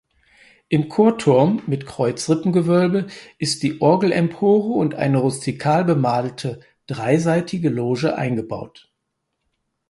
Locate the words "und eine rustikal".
4.73-5.85